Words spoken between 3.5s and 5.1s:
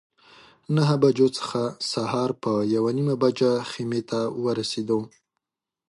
خیمې ته ورسېدو.